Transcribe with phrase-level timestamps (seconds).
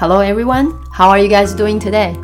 [0.00, 2.14] Hello everyone, how are you guys doing today?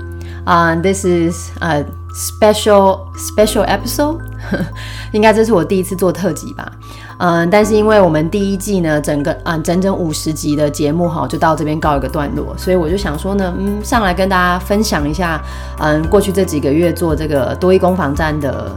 [0.46, 1.84] Uh, this is a
[2.14, 4.20] special special episode.
[5.10, 6.70] 应该这是我第一次做特辑吧。
[7.18, 15.42] 嗯，但是因为我们第一季呢，整个啊整整五十集的节目哈，就到这边告一个段落，所以我就想说呢，嗯，上来跟大家分享一下，
[15.80, 18.70] 嗯，过去这几个月做这个多益攻防战的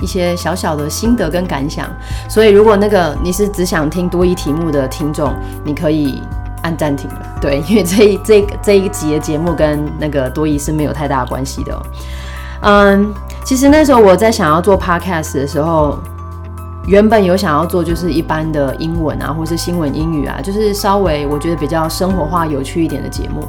[0.00, 1.88] 一些小小的心得跟感想。
[2.28, 6.22] 所以如果那个你是只想听多一题目的听众，你可以
[6.64, 11.82] 按暂停了，对，因为这一这这一集的节目跟那个多疑是没有太大关系的。
[12.62, 13.14] 嗯，
[13.44, 15.98] 其实那时候我在想要做 podcast 的时候。
[16.86, 23.42] 原本有想要做就是一般的英文啊，或是新闻英语啊，就是稍微我觉得比较生活化、有趣一点的节目。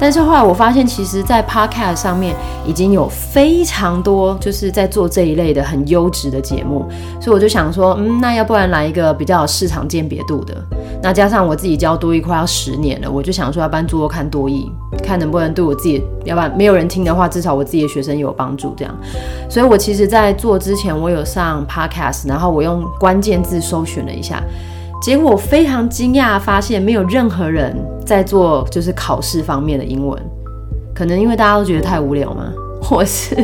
[0.00, 2.34] 但是后来我发现，其实，在 Podcast 上面
[2.66, 6.88] 已经有非常多就是在做这一类的很优质的节目，
[7.20, 10.60] 所以我就想说，嗯，那要不然来一个比较有市场鉴别度的。
[11.00, 14.68] 那加上我自己教多益快要十年了，我就想说，要不然做做看多益，
[15.04, 18.92] 看能不能对我自己，要不然没有人听的话，至少我自己的学生有帮助这样。
[19.48, 24.42] 所以我其实，在做之前，我有上 Podcast，然后我用关键字搜寻了一下。
[25.00, 30.16] 结果非常惊讶，发现没有任何人在做就是考试方面的英文，
[30.94, 32.44] 可能因为大家都觉得太无聊吗？
[32.80, 33.34] 或是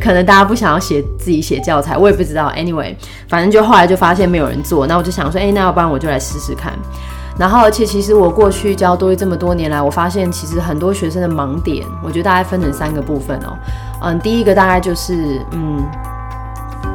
[0.00, 2.50] 可能大家不想要写自己写教材，我也不知道。
[2.56, 2.96] Anyway，
[3.28, 6.72] 反正就后来就发现没有人做，那我就想说，哎，那要不然我就来试试看。
[7.38, 13.56] 然后，而且其实我过去教多益这么多年来，我发现其实很多学生的盲点，我觉得大概分成三个部分哦。
[14.02, 15.84] 嗯，第一个大概就是嗯。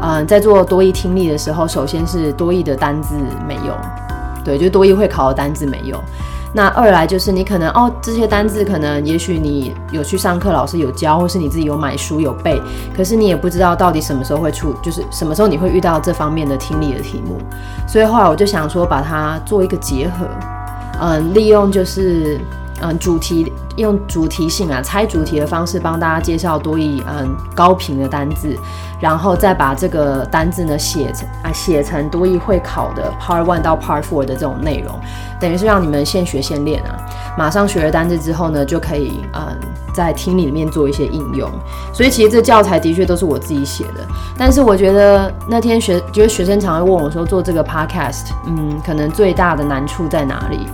[0.01, 3.15] 嗯，在做多义听力的时候，首先是多义的单字
[3.47, 3.75] 没有，
[4.43, 6.01] 对，就多义会考的单字没有。
[6.51, 12.59] 那二来就是你可能哦，这些单字可能也许你有去上课，老师有教，或是你自己有买书有背，
[12.95, 17.37] 可是你也不知道到底什么时候会出，就是什么时候你会遇到这方面的听力的题目。
[17.87, 20.25] 所以后来我就想说，把它做一个结合，
[21.01, 22.39] 嗯，利用就是。
[22.81, 28.55] 嗯，主题用主题性啊，猜主题的方式帮大家介绍多义嗯高频的单字，
[28.99, 34.99] 然后再把这个单字呢写成啊写成多义会考的 Part One 到 Part Four 的这种内容，
[35.39, 36.95] 等于是让你们现学现练啊。
[37.37, 39.57] 马上学了单字之后呢，就可以嗯
[39.93, 41.49] 在听力里面做一些应用。
[41.93, 44.07] 所以其实这教材的确都是我自己写的，
[44.37, 50.67] 但是我觉得那天学觉得学生常会问我说做这个 Podcast，嗯，可能最大的难处在哪里？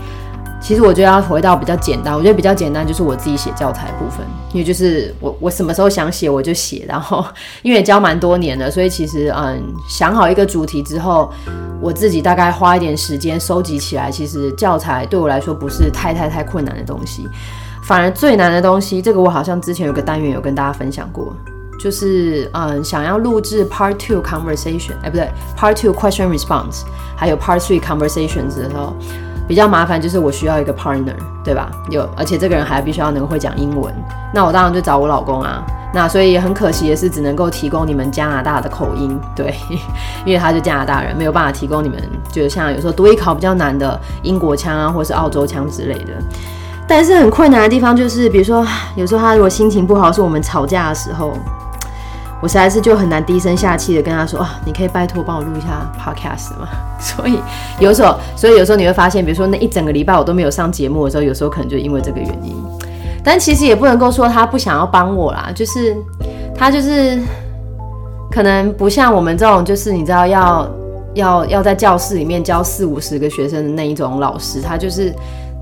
[0.65, 7.23] 其实我觉得要回到比较简单，我觉得比较简单就是我自己写教材部分，因为就是我我什么时候想写我就写，然后
[7.61, 11.31] 因为教蛮多年了，所以其实嗯想好一个主题之后，
[11.79, 17.29] 我自己大概花一点时间收集起来，其实教材对我来说不是太太太困难的东西，
[17.83, 21.31] 反而最难的东西，这个我好像之前有个单元有跟大家分享过，
[21.79, 28.95] 就是嗯想要录制 Part Two Conversation，哎不对，Part Two Question Response，还有 Part Three Conversations 的时候。
[29.47, 31.69] 比较麻烦就是我需要一个 partner，对吧？
[31.89, 33.94] 有，而且这个人还必须要能会讲英文。
[34.33, 35.63] 那我当然就找我老公啊。
[35.94, 39.55] 那所以很可惜的是，只能够提供你们加拿大的口音，对，
[40.25, 41.97] 因为他是加拿大人，没有办法提供你们，
[42.31, 46.11] 就像有时候读一考比较难的英国腔啊，或是澳洲腔之类的。
[46.88, 51.38] 但是很困难的地方就是，比如说有时候他如果心情不好，是我们吵架的时候。
[52.45, 56.67] 我实在是就很难低声下气的跟他说啊，你可以拜托帮我录一下 podcast 吗？
[57.01, 57.39] 所以
[57.79, 62.55] 有时候，所以有时候你会发现，比如说那一整个礼拜我都没有上节目的时候，有时候可能就因为这个原因。
[63.23, 65.97] 但其实也不能够说他不想要帮我啦，就是
[66.53, 67.19] 他就是
[68.29, 70.69] 可能不像我们这种，就是你知道要
[71.16, 75.11] 要要在教室里面教四五十个学生的那一种老师，他就是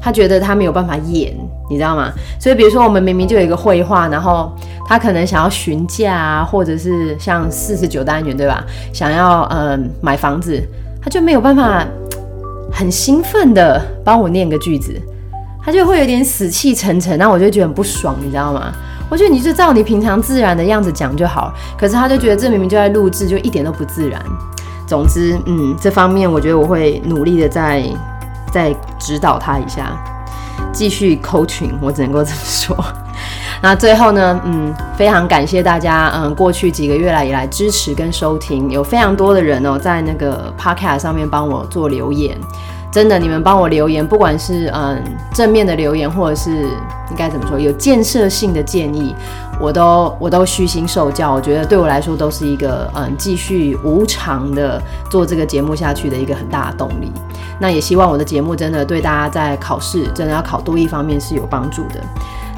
[0.04, 1.34] 他觉得他没有办法演，
[1.70, 2.12] 你知道吗？
[2.40, 4.52] 所以比如说我们明明就有一个绘画，然后。
[4.86, 8.62] 他可能想要询价啊，或者是像四十九单元对吧？
[8.92, 10.62] 想要嗯买房子，
[11.02, 11.88] 他就没有办法
[12.70, 14.94] 很兴奋的帮我念个句子，
[15.64, 18.74] 他就会有点死气沉沉，那我就觉得很不爽，你知道吗？
[19.10, 24.22] 我觉得你就照你平常自然的样子讲就好，可是他就觉得这明明就在录制，就一点都不自然。
[24.86, 27.82] 总之，嗯，这方面我觉得我会努力的在
[28.54, 29.92] 再指导他一下，
[30.72, 32.86] 继续抠群我只能够这么说。
[33.62, 42.38] 那最后呢，嗯，非常感谢大家，嗯，过去几个月来以来支持跟收听，有非常多的人哦，在那个 podcast 上面帮我做留言，
[42.94, 45.02] 真的，你们帮我留言，不管是嗯
[45.34, 46.52] 正面的留言，或者是
[47.10, 49.16] 应该怎么说，有建设性的建议，
[49.60, 54.80] 我都我都虚心受教，我觉得对我来说都是一个嗯继续无偿的
[55.10, 57.12] 做这个节目下去的一个很大的动力。
[57.60, 61.96] 那也希望我的节目真的对大家在考试真的要考多一方面是有帮助的。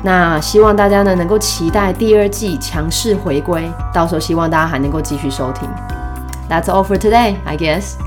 [0.04, 5.70] 那希望大家呢能够期待第二季强势回归，到时候希望大家还能够继续收听。
[6.50, 8.05] That's all for today, I guess.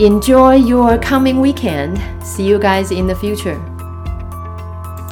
[0.00, 2.02] Enjoy your coming weekend.
[2.20, 3.73] See you guys in the future.